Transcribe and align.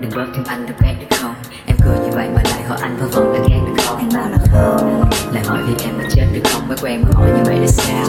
Đừng 0.00 0.10
bớt 0.14 0.26
thêm 0.34 0.44
anh 0.46 0.66
được 0.66 0.74
ghét 0.82 0.94
được 1.00 1.16
không? 1.20 1.34
Em 1.66 1.76
cười 1.84 1.98
như 1.98 2.10
vậy 2.14 2.28
mà 2.34 2.42
lại 2.44 2.62
hỏi 2.62 2.78
anh 2.82 2.96
vẫn 2.96 3.10
vẫn 3.10 3.32
là 3.32 3.38
ghét 3.48 3.60
được 3.66 3.82
không? 3.86 3.96
Anh 3.98 4.08
bảo 4.14 4.30
là 4.30 4.38
không. 4.52 5.10
Lại 5.32 5.44
hỏi 5.44 5.58
vì 5.66 5.74
em 5.84 5.98
mà 5.98 6.04
chết 6.10 6.26
được 6.32 6.40
không? 6.44 6.68
Mới 6.68 6.76
quen 6.82 7.02
mà 7.02 7.10
hỏi 7.14 7.28
như 7.36 7.42
vậy 7.44 7.58
là 7.58 7.66
sao? 7.66 8.06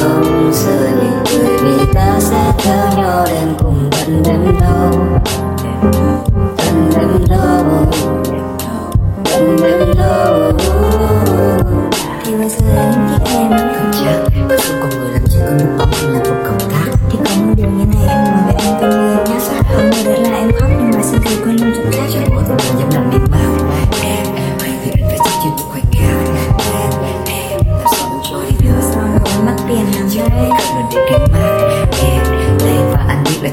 comes 0.00 0.64
to 0.64 0.70
the 0.70 0.99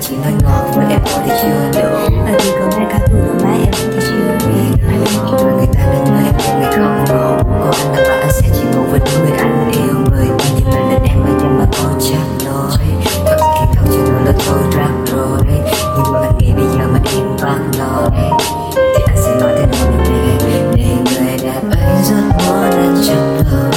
chỉ 0.09 0.15
nói 0.15 0.33
ngọt 0.43 0.71
với 0.75 0.85
em 0.89 1.01
có 1.05 1.21
thể 1.25 1.39
chưa 1.41 1.79
được. 1.81 2.09
Bởi 2.25 2.33
vì 2.39 2.51
có 2.59 2.79
một 2.79 2.85
cái 2.89 2.99
thứ 3.07 3.17
mà 3.43 3.49
em 3.63 3.73
thì 3.73 3.99
chưa 4.01 4.47
biết 4.47 4.83
Rồi 5.31 5.53
người 5.57 5.67
ta 5.73 5.81
đến 5.91 6.03
nói 6.05 6.23
em 6.25 6.59
ngày 6.59 6.71
không 6.71 7.05
ngọt 7.07 7.43
Còn 7.63 7.95
anh 7.95 8.03
là 8.03 8.17
bạn 8.21 8.29
sẽ 8.31 8.49
chỉ 8.53 8.63
ngủ 8.63 8.83
với 8.91 8.99
những 9.05 9.25
người 9.25 9.37
anh 9.37 9.71
yêu 9.71 9.93
Người. 10.11 10.27
Ta 10.39 10.45
nhìn 10.55 10.67
lại 10.67 10.83
đến 10.91 11.03
em 11.03 11.23
và 11.23 11.29
em 11.43 11.57
mà 11.59 11.65
tôi 11.71 11.91
chẳng 11.99 12.37
nói 12.45 12.71
Thật 13.25 13.37
kỳ 13.59 13.65
thật 13.73 13.85
chưa 13.91 14.11
nói 14.11 14.25
là 14.25 14.33
tôi 14.47 14.59
ra 14.71 14.87
rồi. 15.11 15.39
Nhưng 15.97 16.13
mà 16.13 16.29
nghĩ 16.39 16.53
bây 16.53 16.65
giờ 16.65 16.87
mà 16.93 16.99
em 17.15 17.37
vắng 17.37 17.71
nói 17.77 18.09
Thì 18.75 19.03
anh 19.07 19.17
sẽ 19.17 19.35
nói 19.41 19.51
thế 19.57 19.65
nào 19.65 19.91
nếu 20.09 20.71
Để 20.75 20.95
người 21.05 21.37
đẹp 21.43 21.61
ấy 21.71 22.03
rất 22.03 22.23
muốn 22.37 22.71
anh 22.71 22.97
chấp 23.07 23.51
lời 23.51 23.76